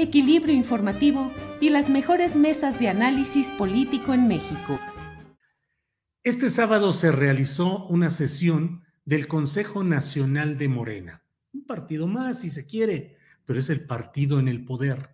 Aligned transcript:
equilibrio 0.00 0.54
informativo 0.54 1.30
y 1.60 1.68
las 1.68 1.90
mejores 1.90 2.34
mesas 2.34 2.78
de 2.80 2.88
análisis 2.88 3.48
político 3.50 4.14
en 4.14 4.28
México. 4.28 4.80
Este 6.24 6.48
sábado 6.48 6.92
se 6.92 7.12
realizó 7.12 7.86
una 7.86 8.08
sesión 8.10 8.82
del 9.04 9.28
Consejo 9.28 9.84
Nacional 9.84 10.56
de 10.56 10.68
Morena. 10.68 11.22
Un 11.52 11.66
partido 11.66 12.06
más, 12.06 12.40
si 12.40 12.50
se 12.50 12.64
quiere, 12.64 13.16
pero 13.44 13.58
es 13.58 13.68
el 13.68 13.86
partido 13.86 14.38
en 14.38 14.48
el 14.48 14.64
poder. 14.64 15.10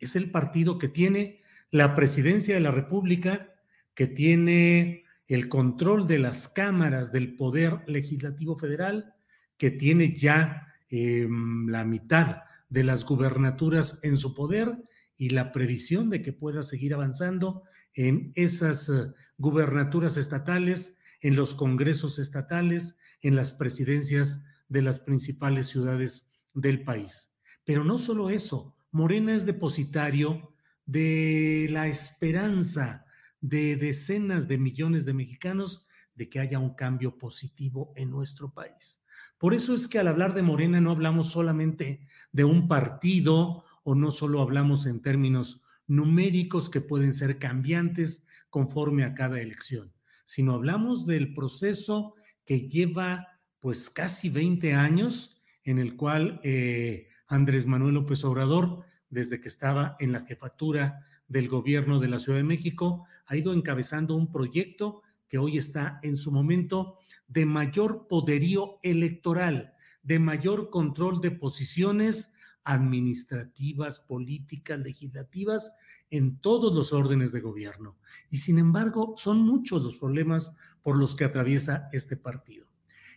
Es 0.00 0.16
el 0.16 0.30
partido 0.30 0.78
que 0.78 0.88
tiene 0.88 1.40
la 1.70 1.94
presidencia 1.94 2.54
de 2.54 2.60
la 2.60 2.70
República, 2.70 3.52
que 3.94 4.06
tiene 4.06 5.04
el 5.28 5.48
control 5.48 6.06
de 6.06 6.18
las 6.18 6.48
cámaras 6.48 7.12
del 7.12 7.36
Poder 7.36 7.82
Legislativo 7.86 8.56
Federal, 8.56 9.14
que 9.56 9.70
tiene 9.70 10.14
ya 10.14 10.74
eh, 10.90 11.26
la 11.66 11.84
mitad 11.84 12.38
de 12.68 12.84
las 12.84 13.04
gubernaturas 13.04 14.00
en 14.02 14.16
su 14.16 14.34
poder 14.34 14.82
y 15.16 15.30
la 15.30 15.52
previsión 15.52 16.10
de 16.10 16.22
que 16.22 16.32
pueda 16.32 16.62
seguir 16.62 16.94
avanzando 16.94 17.62
en 17.94 18.32
esas 18.34 18.88
uh, 18.88 19.12
gubernaturas 19.38 20.16
estatales, 20.16 20.96
en 21.20 21.36
los 21.36 21.54
congresos 21.54 22.18
estatales, 22.18 22.96
en 23.22 23.36
las 23.36 23.52
presidencias 23.52 24.42
de 24.68 24.82
las 24.82 24.98
principales 24.98 25.68
ciudades 25.68 26.30
del 26.52 26.84
país. 26.84 27.32
Pero 27.64 27.84
no 27.84 27.98
solo 27.98 28.30
eso, 28.30 28.76
Morena 28.90 29.34
es 29.34 29.46
depositario 29.46 30.54
de 30.86 31.68
la 31.70 31.86
esperanza 31.86 33.04
de 33.40 33.76
decenas 33.76 34.48
de 34.48 34.58
millones 34.58 35.04
de 35.04 35.14
mexicanos 35.14 35.86
de 36.14 36.28
que 36.28 36.40
haya 36.40 36.58
un 36.58 36.74
cambio 36.74 37.18
positivo 37.18 37.92
en 37.96 38.10
nuestro 38.10 38.52
país. 38.52 39.02
Por 39.38 39.54
eso 39.54 39.74
es 39.74 39.88
que 39.88 39.98
al 39.98 40.08
hablar 40.08 40.34
de 40.34 40.42
Morena 40.42 40.80
no 40.80 40.90
hablamos 40.90 41.30
solamente 41.30 42.00
de 42.32 42.44
un 42.44 42.68
partido 42.68 43.64
o 43.82 43.94
no 43.94 44.10
solo 44.10 44.40
hablamos 44.40 44.86
en 44.86 45.02
términos 45.02 45.62
numéricos 45.86 46.70
que 46.70 46.80
pueden 46.80 47.12
ser 47.12 47.38
cambiantes 47.38 48.26
conforme 48.48 49.04
a 49.04 49.14
cada 49.14 49.40
elección, 49.40 49.92
sino 50.24 50.54
hablamos 50.54 51.06
del 51.06 51.34
proceso 51.34 52.14
que 52.44 52.68
lleva 52.68 53.26
pues 53.60 53.90
casi 53.90 54.28
20 54.30 54.74
años 54.74 55.42
en 55.64 55.78
el 55.78 55.96
cual 55.96 56.40
eh, 56.42 57.08
Andrés 57.26 57.66
Manuel 57.66 57.94
López 57.94 58.24
Obrador, 58.24 58.84
desde 59.08 59.40
que 59.40 59.48
estaba 59.48 59.96
en 59.98 60.12
la 60.12 60.20
jefatura 60.20 61.00
del 61.28 61.48
gobierno 61.48 62.00
de 62.00 62.08
la 62.08 62.18
Ciudad 62.18 62.38
de 62.38 62.44
México, 62.44 63.06
ha 63.26 63.36
ido 63.36 63.52
encabezando 63.52 64.14
un 64.14 64.30
proyecto 64.30 65.02
que 65.34 65.38
hoy 65.38 65.58
está 65.58 65.98
en 66.04 66.16
su 66.16 66.30
momento 66.30 66.96
de 67.26 67.44
mayor 67.44 68.06
poderío 68.06 68.78
electoral, 68.84 69.74
de 70.04 70.20
mayor 70.20 70.70
control 70.70 71.20
de 71.20 71.32
posiciones 71.32 72.32
administrativas, 72.62 73.98
políticas, 73.98 74.78
legislativas, 74.78 75.74
en 76.10 76.38
todos 76.38 76.72
los 76.72 76.92
órdenes 76.92 77.32
de 77.32 77.40
gobierno. 77.40 77.96
Y 78.30 78.36
sin 78.36 78.58
embargo, 78.58 79.14
son 79.16 79.38
muchos 79.38 79.82
los 79.82 79.96
problemas 79.96 80.52
por 80.82 80.96
los 80.96 81.16
que 81.16 81.24
atraviesa 81.24 81.88
este 81.92 82.16
partido. 82.16 82.68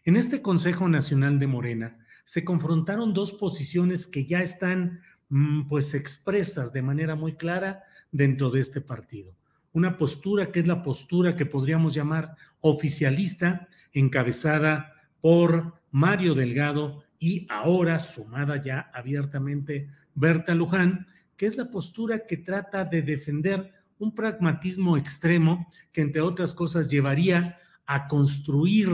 En 0.04 0.16
este 0.16 0.42
Consejo 0.42 0.90
Nacional 0.90 1.38
de 1.38 1.46
Morena 1.46 2.00
se 2.24 2.44
confrontaron 2.44 3.14
dos 3.14 3.32
posiciones 3.34 4.08
que 4.08 4.26
ya 4.26 4.40
están 4.40 5.02
mm, 5.30 5.68
pues 5.68 5.94
expresas 5.94 6.74
de 6.74 6.82
manera 6.82 7.14
muy 7.14 7.36
clara 7.36 7.84
dentro 8.12 8.50
de 8.50 8.62
este 8.62 8.82
partido. 8.82 9.36
Una 9.78 9.96
postura 9.96 10.52
que 10.52 10.62
es 10.62 10.66
la 10.66 10.82
postura 10.82 11.36
que 11.36 11.46
podríamos 11.46 11.94
llamar 11.94 12.36
oficialista, 12.62 13.68
encabezada 13.94 14.92
por 15.22 15.76
Mario 15.92 16.34
Delgado 16.34 17.04
y 17.20 17.46
ahora 17.48 18.00
sumada 18.00 18.60
ya 18.60 18.90
abiertamente 18.92 19.88
Berta 20.16 20.56
Luján, 20.56 21.06
que 21.36 21.46
es 21.46 21.58
la 21.58 21.70
postura 21.70 22.26
que 22.26 22.38
trata 22.38 22.86
de 22.86 23.04
defender 23.04 23.72
un 24.00 24.16
pragmatismo 24.16 24.98
extremo 24.98 25.68
que 25.92 26.02
entre 26.02 26.22
otras 26.22 26.56
cosas 26.56 26.90
llevaría 26.90 27.56
a 27.86 28.08
construir, 28.08 28.90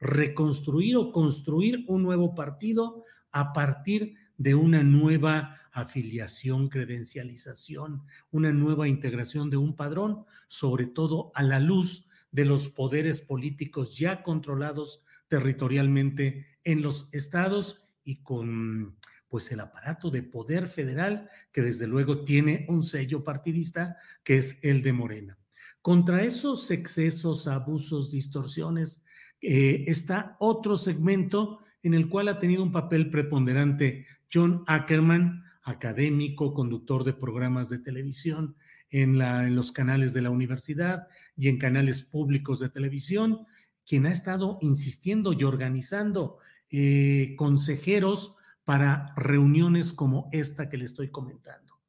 reconstruir 0.00 0.96
o 0.96 1.12
construir 1.12 1.84
un 1.86 2.02
nuevo 2.02 2.34
partido 2.34 3.02
a 3.30 3.52
partir 3.52 4.14
de 4.38 4.54
una 4.54 4.82
nueva 4.82 5.60
afiliación, 5.74 6.68
credencialización, 6.68 8.02
una 8.30 8.52
nueva 8.52 8.88
integración 8.88 9.50
de 9.50 9.56
un 9.56 9.76
padrón, 9.76 10.24
sobre 10.48 10.86
todo 10.86 11.32
a 11.34 11.42
la 11.42 11.60
luz 11.60 12.08
de 12.30 12.44
los 12.44 12.68
poderes 12.68 13.20
políticos 13.20 13.98
ya 13.98 14.22
controlados 14.22 15.02
territorialmente 15.28 16.46
en 16.64 16.80
los 16.80 17.08
estados 17.12 17.84
y 18.04 18.22
con 18.22 18.96
pues 19.28 19.50
el 19.50 19.58
aparato 19.58 20.10
de 20.10 20.22
poder 20.22 20.68
federal 20.68 21.28
que 21.52 21.60
desde 21.60 21.88
luego 21.88 22.24
tiene 22.24 22.66
un 22.68 22.84
sello 22.84 23.24
partidista 23.24 23.96
que 24.22 24.38
es 24.38 24.60
el 24.62 24.82
de 24.82 24.92
Morena. 24.92 25.38
Contra 25.82 26.22
esos 26.22 26.70
excesos, 26.70 27.48
abusos, 27.48 28.12
distorsiones, 28.12 29.04
eh, 29.40 29.84
está 29.88 30.36
otro 30.38 30.76
segmento 30.76 31.58
en 31.82 31.94
el 31.94 32.08
cual 32.08 32.28
ha 32.28 32.38
tenido 32.38 32.62
un 32.62 32.72
papel 32.72 33.10
preponderante 33.10 34.06
John 34.32 34.64
Ackerman, 34.66 35.44
académico, 35.64 36.54
conductor 36.54 37.04
de 37.04 37.14
programas 37.14 37.68
de 37.68 37.78
televisión, 37.78 38.54
en, 38.90 39.18
los 39.56 39.72
canales 39.72 40.12
de 40.12 40.22
la 40.22 40.30
universidad 40.30 41.08
y 41.36 41.48
en 41.48 41.58
canales 41.58 42.02
públicos 42.02 42.60
de 42.60 42.68
televisión, 42.68 43.44
quien 43.84 44.06
ha 44.06 44.12
estado 44.12 44.58
insistiendo 44.60 45.32
y 45.32 45.42
organizando 45.42 46.38
eh, 46.70 47.34
consejeros 47.36 48.36
para 48.64 49.12
reuniones 49.16 49.92
como 49.92 50.28
esta 50.32 50.68
que 50.68 50.76
le 50.76 50.84
estoy 50.84 51.08
comentando. 51.10 51.80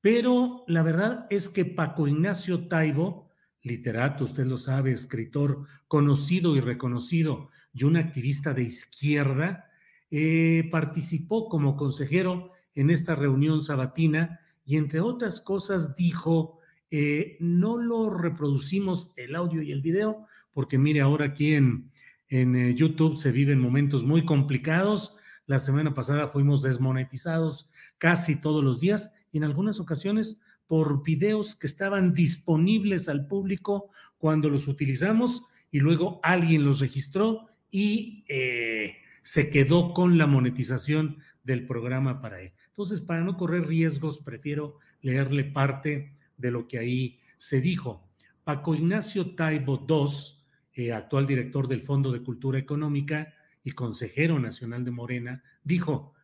Pero 0.00 0.64
la 0.66 0.82
verdad 0.82 1.26
es 1.28 1.48
que 1.48 1.64
Paco 1.64 2.08
Ignacio 2.08 2.66
Taibo, 2.66 3.30
literato, 3.62 4.24
usted 4.24 4.46
lo 4.46 4.58
sabe, 4.58 4.90
escritor 4.92 5.66
conocido 5.86 6.56
y 6.56 6.60
reconocido 6.60 7.50
y 7.74 7.84
un 7.84 7.96
activista 7.96 8.54
de 8.54 8.62
izquierda, 8.62 9.70
eh, 10.10 10.68
participó 10.70 11.48
como 11.48 11.76
consejero 11.76 12.53
en 12.74 12.90
esta 12.90 13.14
reunión 13.14 13.62
sabatina 13.62 14.40
y 14.64 14.76
entre 14.76 15.00
otras 15.00 15.40
cosas 15.40 15.94
dijo, 15.94 16.58
eh, 16.90 17.36
no 17.40 17.76
lo 17.76 18.10
reproducimos 18.10 19.12
el 19.16 19.34
audio 19.36 19.62
y 19.62 19.72
el 19.72 19.82
video, 19.82 20.26
porque 20.52 20.78
mire, 20.78 21.00
ahora 21.00 21.26
aquí 21.26 21.54
en, 21.54 21.90
en 22.28 22.56
eh, 22.56 22.74
YouTube 22.74 23.16
se 23.16 23.32
viven 23.32 23.60
momentos 23.60 24.04
muy 24.04 24.24
complicados. 24.24 25.16
La 25.46 25.58
semana 25.58 25.92
pasada 25.92 26.28
fuimos 26.28 26.62
desmonetizados 26.62 27.68
casi 27.98 28.40
todos 28.40 28.64
los 28.64 28.80
días 28.80 29.12
y 29.30 29.38
en 29.38 29.44
algunas 29.44 29.80
ocasiones 29.80 30.38
por 30.66 31.02
videos 31.02 31.56
que 31.56 31.66
estaban 31.66 32.14
disponibles 32.14 33.08
al 33.08 33.26
público 33.26 33.90
cuando 34.16 34.48
los 34.48 34.68
utilizamos 34.68 35.42
y 35.70 35.80
luego 35.80 36.20
alguien 36.22 36.64
los 36.64 36.80
registró 36.80 37.48
y 37.70 38.24
eh, 38.28 38.96
se 39.22 39.50
quedó 39.50 39.92
con 39.92 40.16
la 40.16 40.26
monetización 40.26 41.18
del 41.42 41.66
programa 41.66 42.20
para 42.20 42.40
él. 42.40 42.52
Entonces, 42.74 43.02
para 43.02 43.22
no 43.22 43.36
correr 43.36 43.68
riesgos, 43.68 44.18
prefiero 44.18 44.80
leerle 45.00 45.44
parte 45.44 46.16
de 46.36 46.50
lo 46.50 46.66
que 46.66 46.78
ahí 46.78 47.20
se 47.36 47.60
dijo. 47.60 48.10
Paco 48.42 48.74
Ignacio 48.74 49.36
Taibo 49.36 49.86
II, 49.88 50.42
eh, 50.72 50.92
actual 50.92 51.24
director 51.24 51.68
del 51.68 51.82
Fondo 51.82 52.10
de 52.10 52.24
Cultura 52.24 52.58
Económica 52.58 53.32
y 53.62 53.70
consejero 53.70 54.40
nacional 54.40 54.84
de 54.84 54.90
Morena, 54.90 55.44
dijo, 55.62 56.14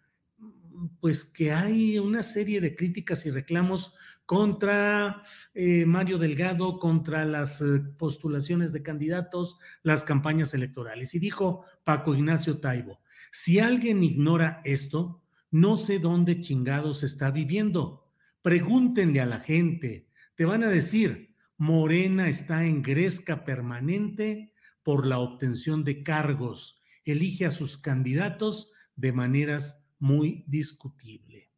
pues 0.98 1.24
que 1.24 1.52
hay 1.52 2.00
una 2.00 2.24
serie 2.24 2.60
de 2.60 2.74
críticas 2.74 3.24
y 3.26 3.30
reclamos 3.30 3.94
contra 4.26 5.22
eh, 5.54 5.86
Mario 5.86 6.18
Delgado, 6.18 6.80
contra 6.80 7.24
las 7.24 7.62
eh, 7.62 7.78
postulaciones 7.96 8.72
de 8.72 8.82
candidatos, 8.82 9.56
las 9.84 10.02
campañas 10.02 10.52
electorales. 10.52 11.14
Y 11.14 11.20
dijo 11.20 11.64
Paco 11.84 12.12
Ignacio 12.12 12.58
Taibo, 12.58 12.98
si 13.30 13.60
alguien 13.60 14.02
ignora 14.02 14.62
esto, 14.64 15.19
no 15.50 15.76
sé 15.76 15.98
dónde 15.98 16.40
chingados 16.40 17.02
está 17.02 17.30
viviendo. 17.30 18.12
Pregúntenle 18.42 19.20
a 19.20 19.26
la 19.26 19.40
gente, 19.40 20.08
te 20.34 20.44
van 20.44 20.62
a 20.62 20.68
decir, 20.68 21.34
Morena 21.56 22.28
está 22.28 22.64
en 22.64 22.82
gresca 22.82 23.44
permanente 23.44 24.54
por 24.82 25.06
la 25.06 25.18
obtención 25.18 25.84
de 25.84 26.02
cargos, 26.02 26.80
elige 27.04 27.46
a 27.46 27.50
sus 27.50 27.76
candidatos 27.76 28.70
de 28.96 29.12
maneras 29.12 29.86
muy 29.98 30.44
discutible. 30.46 31.50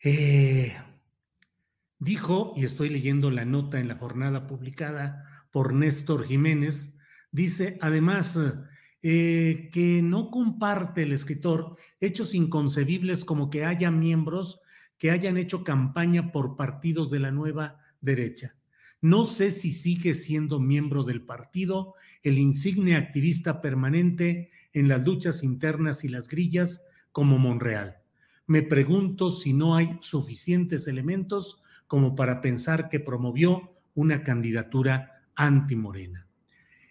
Eh, 0.00 0.74
dijo, 1.98 2.54
y 2.56 2.64
estoy 2.64 2.88
leyendo 2.88 3.30
la 3.30 3.44
nota 3.44 3.78
en 3.78 3.88
la 3.88 3.96
jornada 3.96 4.46
publicada 4.46 5.46
por 5.52 5.74
Néstor 5.74 6.24
Jiménez, 6.26 6.94
dice 7.30 7.78
además 7.80 8.38
eh, 9.02 9.68
que 9.72 10.00
no 10.02 10.30
comparte 10.30 11.02
el 11.02 11.12
escritor 11.12 11.76
hechos 12.00 12.34
inconcebibles 12.34 13.24
como 13.24 13.50
que 13.50 13.64
haya 13.64 13.90
miembros 13.90 14.60
que 14.96 15.10
hayan 15.10 15.36
hecho 15.36 15.64
campaña 15.64 16.30
por 16.30 16.54
partidos 16.54 17.10
de 17.10 17.18
la 17.18 17.32
nueva 17.32 17.78
derecha. 18.00 18.56
No 19.00 19.24
sé 19.24 19.50
si 19.50 19.72
sigue 19.72 20.14
siendo 20.14 20.60
miembro 20.60 21.02
del 21.02 21.22
partido, 21.22 21.94
el 22.22 22.38
insigne 22.38 22.94
activista 22.94 23.60
permanente 23.60 24.50
en 24.72 24.86
las 24.86 25.02
luchas 25.04 25.42
internas 25.42 26.04
y 26.04 26.08
las 26.08 26.28
grillas 26.28 26.84
como 27.10 27.36
Monreal. 27.36 27.96
Me 28.46 28.62
pregunto 28.62 29.30
si 29.30 29.52
no 29.52 29.74
hay 29.74 29.98
suficientes 30.02 30.86
elementos 30.86 31.60
como 31.88 32.14
para 32.14 32.40
pensar 32.40 32.88
que 32.88 33.00
promovió 33.00 33.74
una 33.94 34.22
candidatura 34.22 35.24
anti-morena. 35.34 36.28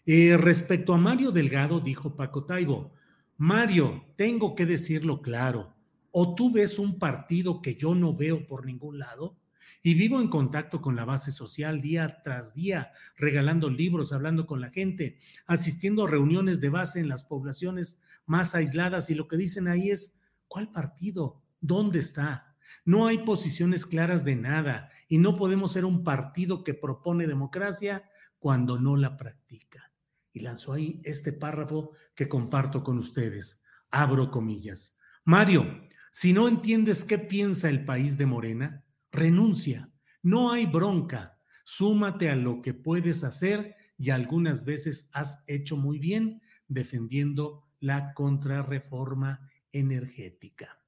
Eh, 0.06 0.36
respecto 0.36 0.94
a 0.94 0.98
Mario 0.98 1.32
Delgado, 1.32 1.80
dijo 1.80 2.16
Paco 2.16 2.46
Taibo, 2.46 2.92
Mario, 3.38 4.06
tengo 4.16 4.56
que 4.56 4.66
decirlo 4.66 5.22
claro, 5.22 5.76
o 6.12 6.34
tú 6.34 6.52
ves 6.52 6.80
un 6.80 6.98
partido 6.98 7.62
que 7.62 7.76
yo 7.76 7.94
no 7.94 8.16
veo 8.16 8.48
por 8.48 8.66
ningún 8.66 8.98
lado, 8.98 9.38
y 9.84 9.94
vivo 9.94 10.20
en 10.20 10.28
contacto 10.28 10.82
con 10.82 10.96
la 10.96 11.06
base 11.06 11.32
social 11.32 11.82
día 11.82 12.22
tras 12.24 12.54
día, 12.54 12.92
regalando 13.16 13.70
libros, 13.70 14.12
hablando 14.12 14.46
con 14.46 14.60
la 14.60 14.70
gente, 14.70 15.18
asistiendo 15.46 16.06
a 16.06 16.10
reuniones 16.10 16.62
de 16.62 16.70
base 16.70 17.00
en 17.00 17.08
las 17.08 17.24
poblaciones 17.24 18.00
más 18.26 18.56
aisladas 18.56 19.10
y 19.10 19.16
lo 19.16 19.28
que 19.28 19.38
dicen 19.38 19.68
ahí 19.68 19.92
es, 19.92 20.16
¿cuál 20.48 20.72
partido? 20.72 21.42
¿Dónde 21.62 22.00
está? 22.00 22.56
No 22.86 23.08
hay 23.08 23.20
posiciones 23.20 23.86
claras 23.86 24.24
de 24.24 24.36
nada 24.36 24.90
y 25.08 25.18
no 25.18 25.36
podemos 25.36 25.74
ser 25.74 25.86
un 25.86 26.04
partido 26.04 26.64
que 26.64 26.74
propone 26.74 27.28
democracia 27.28 28.04
cuando 28.40 28.80
no 28.80 28.96
la 28.96 29.18
practica. 29.18 29.91
Y 30.34 30.42
lanzó 30.42 30.74
ahí 30.74 31.02
este 31.04 31.34
párrafo 31.34 31.92
que 32.16 32.30
comparto 32.30 32.84
con 32.84 32.98
ustedes. 32.98 33.62
Abro 33.90 34.32
comillas. 34.32 34.98
Mario, 35.26 35.66
si 36.12 36.34
no 36.34 36.48
entiendes 36.48 37.04
qué 37.04 37.18
piensa 37.18 37.70
el 37.70 37.86
país 37.86 38.18
de 38.18 38.26
Morena, 38.26 38.84
renuncia. 39.12 39.90
No 40.24 40.52
hay 40.52 40.66
bronca. 40.66 41.38
Súmate 41.64 42.30
a 42.30 42.36
lo 42.36 42.62
que 42.62 42.74
puedes 42.74 43.24
hacer 43.24 43.76
y 43.98 44.10
algunas 44.10 44.66
veces 44.66 45.10
has 45.14 45.44
hecho 45.48 45.78
muy 45.78 46.00
bien 46.00 46.42
defendiendo 46.68 47.68
la 47.80 48.14
contrarreforma 48.14 49.50
energética. 49.72 50.80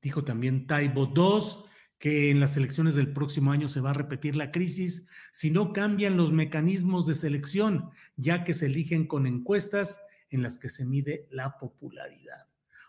Dijo 0.00 0.24
también 0.24 0.66
Taibo 0.66 1.12
II 1.14 1.68
que 2.02 2.30
en 2.30 2.40
las 2.40 2.56
elecciones 2.56 2.96
del 2.96 3.12
próximo 3.12 3.52
año 3.52 3.68
se 3.68 3.80
va 3.80 3.90
a 3.90 3.94
repetir 3.94 4.34
la 4.34 4.50
crisis 4.50 5.06
si 5.30 5.52
no 5.52 5.72
cambian 5.72 6.16
los 6.16 6.32
mecanismos 6.32 7.06
de 7.06 7.14
selección, 7.14 7.90
ya 8.16 8.42
que 8.42 8.54
se 8.54 8.66
eligen 8.66 9.06
con 9.06 9.24
encuestas 9.24 10.00
en 10.30 10.42
las 10.42 10.58
que 10.58 10.68
se 10.68 10.84
mide 10.84 11.28
la 11.30 11.58
popularidad. 11.58 12.48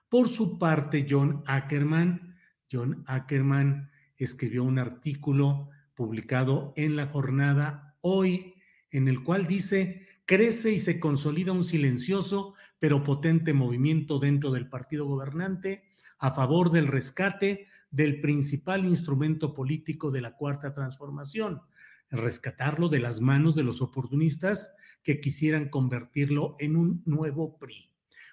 Por 0.09 0.29
su 0.29 0.57
parte, 0.57 1.05
John 1.07 1.43
Ackerman, 1.45 2.35
John 2.71 3.03
Ackerman 3.05 3.91
escribió 4.17 4.63
un 4.63 4.79
artículo 4.79 5.69
publicado 5.93 6.73
en 6.75 6.95
la 6.95 7.05
jornada 7.05 7.95
hoy, 8.01 8.55
en 8.89 9.07
el 9.07 9.23
cual 9.23 9.45
dice, 9.45 10.07
crece 10.25 10.71
y 10.71 10.79
se 10.79 10.99
consolida 10.99 11.51
un 11.51 11.63
silencioso 11.63 12.53
pero 12.79 13.03
potente 13.03 13.53
movimiento 13.53 14.19
dentro 14.19 14.51
del 14.51 14.69
partido 14.69 15.05
gobernante 15.05 15.83
a 16.19 16.31
favor 16.31 16.69
del 16.69 16.87
rescate 16.87 17.67
del 17.91 18.21
principal 18.21 18.85
instrumento 18.85 19.53
político 19.53 20.11
de 20.11 20.21
la 20.21 20.35
cuarta 20.35 20.73
transformación, 20.73 21.61
rescatarlo 22.09 22.89
de 22.89 22.99
las 22.99 23.21
manos 23.21 23.55
de 23.55 23.63
los 23.63 23.81
oportunistas 23.81 24.73
que 25.03 25.19
quisieran 25.19 25.69
convertirlo 25.69 26.55
en 26.59 26.75
un 26.75 27.03
nuevo 27.05 27.59
PRI. 27.59 27.91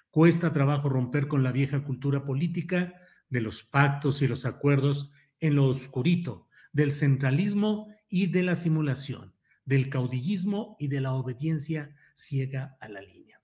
Cuesta 0.09 0.51
trabajo 0.51 0.89
romper 0.89 1.27
con 1.27 1.43
la 1.43 1.51
vieja 1.51 1.83
cultura 1.83 2.23
política 2.23 2.93
de 3.29 3.41
los 3.41 3.63
pactos 3.63 4.21
y 4.21 4.27
los 4.27 4.45
acuerdos 4.45 5.11
en 5.39 5.55
lo 5.55 5.67
oscurito, 5.67 6.47
del 6.73 6.91
centralismo 6.91 7.87
y 8.09 8.27
de 8.27 8.43
la 8.43 8.55
simulación, 8.55 9.33
del 9.71 9.87
caudillismo 9.87 10.75
y 10.79 10.89
de 10.89 10.99
la 10.99 11.13
obediencia 11.13 11.95
ciega 12.13 12.75
a 12.81 12.89
la 12.89 12.99
línea. 12.99 13.41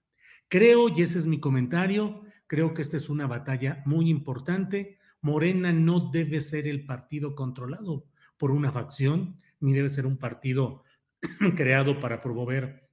Creo, 0.50 0.90
y 0.90 1.02
ese 1.02 1.20
es 1.20 1.26
mi 1.26 1.40
comentario, 1.40 2.22
creo 2.48 2.74
que 2.74 2.82
esta 2.82 2.98
es 2.98 3.08
una 3.08 3.28
batalla 3.28 3.82
muy 3.86 4.10
importante. 4.10 4.98
Morena 5.22 5.72
no 5.72 6.12
debe 6.12 6.42
ser 6.42 6.68
el 6.68 6.86
partido 6.86 7.34
controlado 7.34 8.10
por 8.38 8.52
una 8.52 8.74
facción, 8.74 9.38
ni 9.62 9.72
debe 9.72 9.90
ser 9.90 10.06
un 10.06 10.18
partido 10.18 10.84
creado 11.56 11.98
para 11.98 12.20
promover 12.20 12.90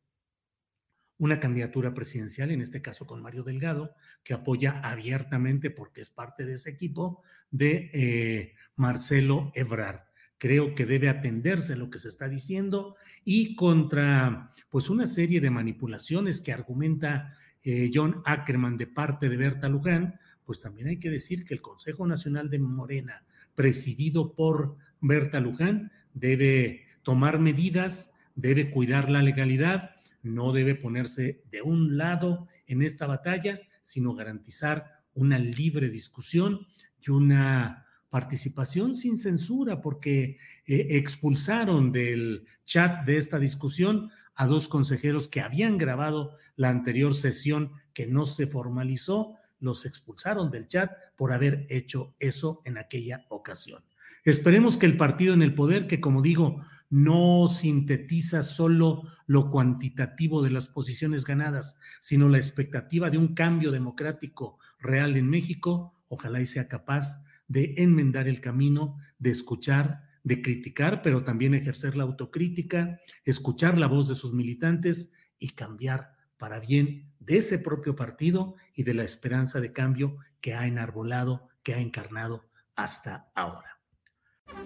una 1.18 1.40
candidatura 1.40 1.92
presidencial, 1.92 2.52
en 2.52 2.60
este 2.60 2.82
caso 2.82 3.04
con 3.04 3.20
Mario 3.20 3.42
Delgado, 3.42 3.96
que 4.22 4.34
apoya 4.34 4.78
abiertamente, 4.78 5.72
porque 5.72 6.02
es 6.02 6.10
parte 6.10 6.44
de 6.44 6.54
ese 6.54 6.70
equipo, 6.70 7.20
de 7.50 7.90
eh, 7.94 8.54
Marcelo 8.76 9.50
Ebrard. 9.56 10.13
Creo 10.44 10.74
que 10.74 10.84
debe 10.84 11.08
atenderse 11.08 11.74
lo 11.74 11.88
que 11.88 11.98
se 11.98 12.08
está 12.08 12.28
diciendo 12.28 12.96
y 13.24 13.56
contra 13.56 14.52
pues 14.68 14.90
una 14.90 15.06
serie 15.06 15.40
de 15.40 15.48
manipulaciones 15.48 16.42
que 16.42 16.52
argumenta 16.52 17.32
eh, 17.62 17.90
John 17.94 18.20
Ackerman 18.26 18.76
de 18.76 18.86
parte 18.86 19.30
de 19.30 19.38
Berta 19.38 19.70
Luján, 19.70 20.20
pues 20.44 20.60
también 20.60 20.88
hay 20.88 20.98
que 20.98 21.08
decir 21.08 21.46
que 21.46 21.54
el 21.54 21.62
Consejo 21.62 22.06
Nacional 22.06 22.50
de 22.50 22.58
Morena, 22.58 23.24
presidido 23.54 24.34
por 24.34 24.76
Berta 25.00 25.40
Luján, 25.40 25.90
debe 26.12 26.88
tomar 27.02 27.38
medidas, 27.38 28.12
debe 28.34 28.70
cuidar 28.70 29.10
la 29.10 29.22
legalidad 29.22 29.92
no 30.24 30.52
debe 30.52 30.74
ponerse 30.74 31.42
de 31.50 31.62
un 31.62 31.96
lado 31.96 32.48
en 32.66 32.82
esta 32.82 33.06
batalla, 33.06 33.60
sino 33.82 34.14
garantizar 34.14 35.02
una 35.14 35.38
libre 35.38 35.88
discusión 35.88 36.66
y 37.00 37.10
una 37.10 37.86
participación 38.14 38.94
sin 38.94 39.16
censura, 39.16 39.80
porque 39.80 40.38
eh, 40.66 40.86
expulsaron 40.90 41.90
del 41.90 42.46
chat 42.64 43.04
de 43.04 43.16
esta 43.16 43.40
discusión 43.40 44.08
a 44.36 44.46
dos 44.46 44.68
consejeros 44.68 45.26
que 45.26 45.40
habían 45.40 45.78
grabado 45.78 46.36
la 46.54 46.68
anterior 46.68 47.12
sesión 47.16 47.72
que 47.92 48.06
no 48.06 48.26
se 48.26 48.46
formalizó, 48.46 49.34
los 49.58 49.84
expulsaron 49.84 50.52
del 50.52 50.68
chat 50.68 50.92
por 51.16 51.32
haber 51.32 51.66
hecho 51.68 52.14
eso 52.20 52.62
en 52.64 52.78
aquella 52.78 53.26
ocasión. 53.30 53.82
Esperemos 54.24 54.76
que 54.76 54.86
el 54.86 54.96
partido 54.96 55.34
en 55.34 55.42
el 55.42 55.56
poder, 55.56 55.88
que 55.88 56.00
como 56.00 56.22
digo, 56.22 56.62
no 56.90 57.48
sintetiza 57.48 58.44
solo 58.44 59.02
lo 59.26 59.50
cuantitativo 59.50 60.40
de 60.40 60.50
las 60.50 60.68
posiciones 60.68 61.24
ganadas, 61.24 61.80
sino 62.00 62.28
la 62.28 62.38
expectativa 62.38 63.10
de 63.10 63.18
un 63.18 63.34
cambio 63.34 63.72
democrático 63.72 64.60
real 64.78 65.16
en 65.16 65.28
México, 65.28 65.96
ojalá 66.06 66.40
y 66.40 66.46
sea 66.46 66.68
capaz 66.68 67.24
de 67.48 67.74
enmendar 67.78 68.28
el 68.28 68.40
camino, 68.40 68.98
de 69.18 69.30
escuchar, 69.30 70.02
de 70.22 70.40
criticar, 70.40 71.02
pero 71.02 71.22
también 71.22 71.54
ejercer 71.54 71.96
la 71.96 72.04
autocrítica, 72.04 72.98
escuchar 73.24 73.78
la 73.78 73.86
voz 73.86 74.08
de 74.08 74.14
sus 74.14 74.32
militantes 74.32 75.12
y 75.38 75.50
cambiar 75.50 76.14
para 76.38 76.60
bien 76.60 77.12
de 77.20 77.38
ese 77.38 77.58
propio 77.58 77.94
partido 77.94 78.56
y 78.74 78.82
de 78.82 78.94
la 78.94 79.04
esperanza 79.04 79.60
de 79.60 79.72
cambio 79.72 80.16
que 80.40 80.54
ha 80.54 80.66
enarbolado, 80.66 81.48
que 81.62 81.74
ha 81.74 81.78
encarnado 81.78 82.44
hasta 82.74 83.30
ahora. 83.34 83.80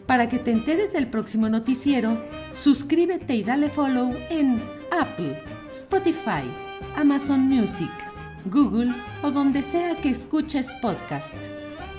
Para 0.07 0.29
que 0.29 0.39
te 0.39 0.51
enteres 0.51 0.93
del 0.93 1.09
próximo 1.09 1.49
noticiero, 1.49 2.25
suscríbete 2.53 3.35
y 3.35 3.43
dale 3.43 3.71
follow 3.71 4.15
en 4.31 4.63
Apple, 4.91 5.41
Spotify, 5.71 6.51
Amazon 6.97 7.41
Music, 7.41 7.91
Google 8.47 8.93
o 9.23 9.31
donde 9.31 9.63
sea 9.63 10.01
que 10.01 10.11
escuches 10.11 10.71
podcast. 10.81 11.35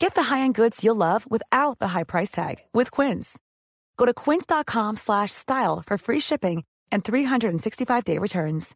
Get 0.00 0.14
the 0.14 0.22
high-end 0.24 0.54
goods 0.54 0.82
you'll 0.82 0.96
love 0.96 1.30
without 1.30 1.78
the 1.78 1.88
high 1.88 2.04
price 2.04 2.30
tag 2.30 2.56
with 2.72 2.90
Quince. 2.90 3.38
Go 3.96 4.06
to 4.06 4.14
quince.com/style 4.14 5.82
for 5.86 5.96
free 5.98 6.20
shipping 6.20 6.64
and 6.90 7.04
365-day 7.04 8.18
returns. 8.18 8.74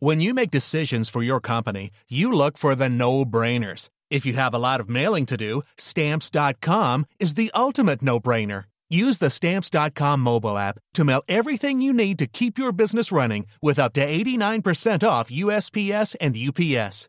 When 0.00 0.20
you 0.20 0.34
make 0.34 0.50
decisions 0.50 1.08
for 1.08 1.22
your 1.22 1.40
company, 1.40 1.90
you 2.08 2.32
look 2.32 2.58
for 2.58 2.74
the 2.74 2.88
no-brainers. 2.88 3.90
If 4.10 4.24
you 4.26 4.32
have 4.34 4.54
a 4.54 4.58
lot 4.58 4.80
of 4.80 4.88
mailing 4.88 5.26
to 5.26 5.36
do, 5.36 5.62
stamps.com 5.76 7.06
is 7.18 7.34
the 7.34 7.50
ultimate 7.54 8.00
no-brainer. 8.02 8.64
Use 8.88 9.18
the 9.18 9.30
stamps.com 9.30 10.20
mobile 10.20 10.56
app 10.56 10.78
to 10.94 11.04
mail 11.04 11.22
everything 11.28 11.82
you 11.82 11.92
need 11.92 12.18
to 12.18 12.26
keep 12.26 12.58
your 12.58 12.72
business 12.72 13.12
running 13.12 13.46
with 13.60 13.78
up 13.78 13.92
to 13.94 14.06
89% 14.06 15.06
off 15.06 15.30
USPS 15.30 16.16
and 16.20 16.36
UPS. 16.36 17.08